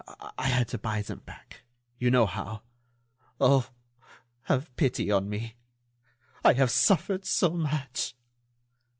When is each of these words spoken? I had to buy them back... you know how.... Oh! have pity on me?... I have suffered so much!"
I 0.35 0.47
had 0.47 0.67
to 0.69 0.79
buy 0.79 1.03
them 1.03 1.19
back... 1.27 1.61
you 1.99 2.09
know 2.09 2.25
how.... 2.25 2.63
Oh! 3.39 3.69
have 4.45 4.75
pity 4.75 5.11
on 5.11 5.29
me?... 5.29 5.57
I 6.43 6.53
have 6.53 6.71
suffered 6.71 7.23
so 7.23 7.51
much!" 7.51 8.15